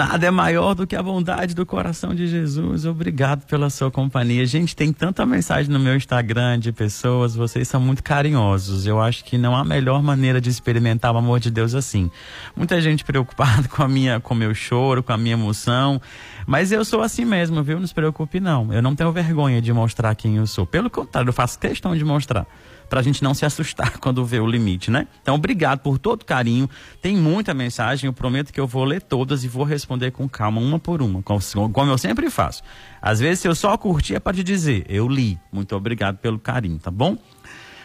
[0.00, 2.86] Nada é maior do que a bondade do coração de Jesus.
[2.86, 4.46] Obrigado pela sua companhia.
[4.46, 8.86] Gente, tem tanta mensagem no meu Instagram de pessoas, vocês são muito carinhosos.
[8.86, 12.10] Eu acho que não há melhor maneira de experimentar o amor de Deus assim.
[12.56, 16.00] Muita gente preocupada com a minha, com meu choro, com a minha emoção,
[16.46, 17.78] mas eu sou assim mesmo, viu?
[17.78, 18.72] Não se preocupe não.
[18.72, 20.64] Eu não tenho vergonha de mostrar quem eu sou.
[20.64, 22.46] Pelo contrário, eu faço questão de mostrar
[22.90, 25.06] para a gente não se assustar quando vê o limite, né?
[25.22, 26.68] Então, obrigado por todo carinho.
[27.00, 30.60] Tem muita mensagem, eu prometo que eu vou ler todas e vou responder com calma,
[30.60, 32.62] uma por uma, como eu sempre faço.
[33.00, 35.38] Às vezes, se eu só curtir, é para te dizer, eu li.
[35.52, 37.16] Muito obrigado pelo carinho, tá bom?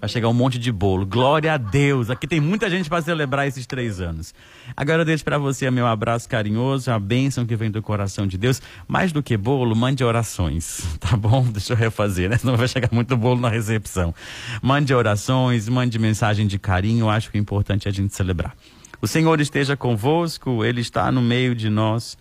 [0.00, 1.04] Vai chegar um monte de bolo.
[1.04, 2.08] Glória a Deus.
[2.08, 4.32] Aqui tem muita gente para celebrar esses três anos.
[4.76, 8.38] Agora eu deixo para você meu abraço carinhoso, a bênção que vem do coração de
[8.38, 8.62] Deus.
[8.86, 10.86] Mais do que bolo, mande orações.
[11.00, 11.42] Tá bom?
[11.44, 12.36] Deixa eu refazer, né?
[12.36, 14.14] Senão vai chegar muito bolo na recepção.
[14.60, 17.08] Mande orações, mande mensagem de carinho.
[17.08, 18.54] Acho que é importante a gente celebrar.
[19.00, 22.18] O Senhor esteja convosco, Ele está no meio de nós.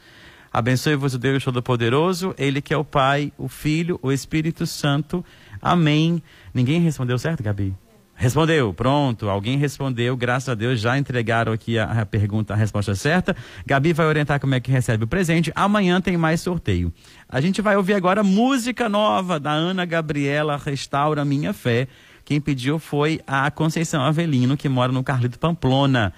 [0.53, 5.23] Abençoe-vos o Deus Todo-Poderoso, Ele que é o Pai, o Filho, o Espírito Santo.
[5.61, 6.21] Amém.
[6.57, 7.71] Ninguém respondeu certo, Gabi?
[8.15, 9.29] Respondeu, pronto.
[9.29, 13.35] Alguém respondeu, graças a Deus, já entregaram aqui a, a, pergunta, a resposta certa.
[13.63, 15.51] Gabi vai orientar como é que recebe o presente.
[15.53, 16.91] Amanhã tem mais sorteio.
[17.29, 21.87] A gente vai ouvir agora música nova da Ana Gabriela, Restaura Minha Fé.
[22.25, 26.11] Quem pediu foi a Conceição Avelino, que mora no Carlito Pamplona.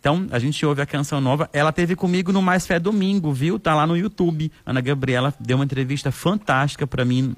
[0.00, 1.48] Então, a gente ouve a canção nova.
[1.52, 3.56] Ela teve comigo no Mais Fé Domingo, viu?
[3.56, 4.50] Tá lá no YouTube.
[4.66, 7.36] Ana Gabriela deu uma entrevista fantástica para mim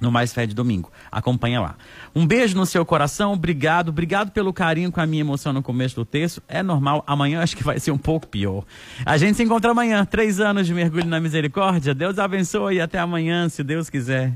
[0.00, 0.90] no Mais Fé de Domingo.
[1.10, 1.76] Acompanha lá.
[2.14, 5.96] Um beijo no seu coração, obrigado, obrigado pelo carinho com a minha emoção no começo
[5.96, 6.42] do texto.
[6.48, 8.64] É normal, amanhã acho que vai ser um pouco pior.
[9.04, 11.94] A gente se encontra amanhã, três anos de mergulho na misericórdia.
[11.94, 14.32] Deus abençoe e até amanhã, se Deus quiser.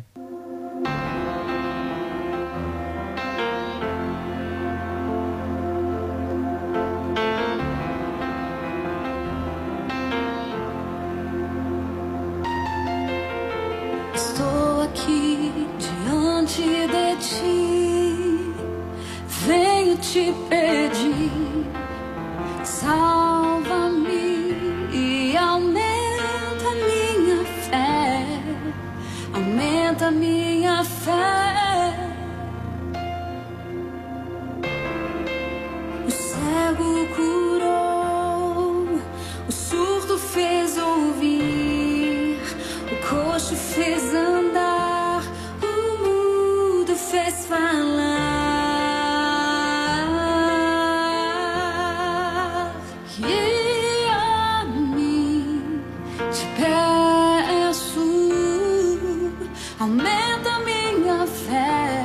[59.84, 62.02] Aumenta minha fé,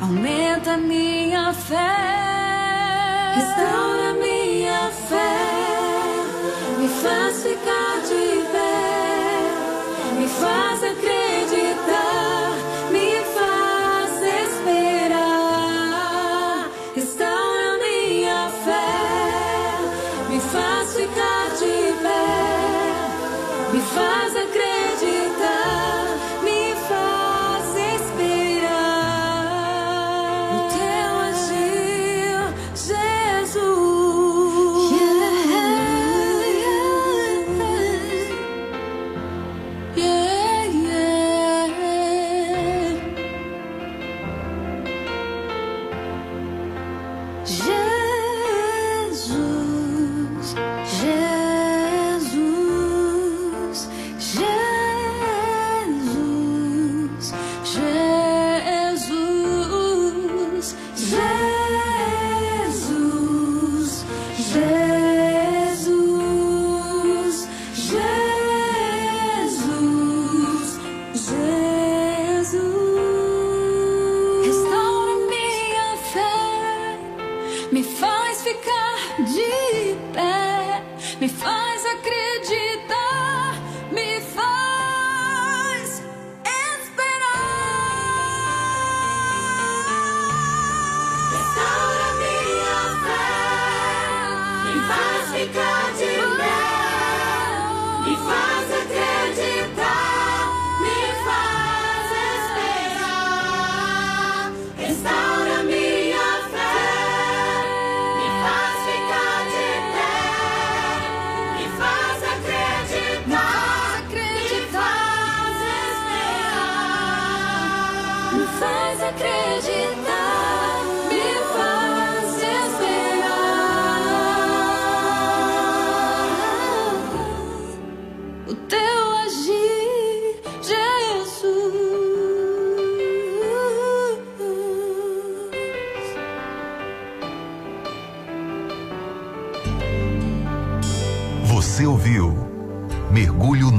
[0.00, 1.76] aumenta minha fé.
[3.36, 4.03] Restaura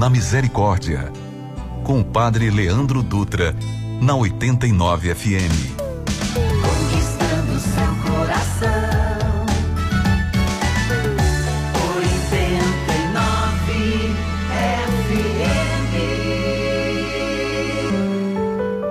[0.05, 1.11] na Misericórdia
[1.83, 3.55] com o Padre Leandro Dutra
[3.99, 5.73] na 89 FM.
[6.61, 8.69] Conquistando seu coração.
[11.97, 13.73] 89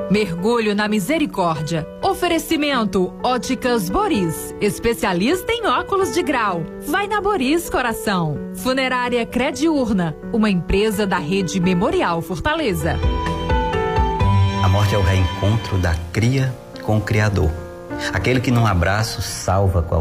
[0.09, 0.11] FM.
[0.11, 1.87] Mergulho na misericórdia.
[2.03, 6.65] Oferecimento Óticas Boris, especialista em óculos de grau.
[6.89, 8.44] Vai na Boris, coração.
[8.65, 12.99] Funerária Crediurna, uma empresa da rede Memorial Fortaleza.
[14.62, 16.51] A morte é o reencontro da cria
[16.83, 17.51] com o Criador.
[18.11, 19.99] Aquele que num abraço salva qualquer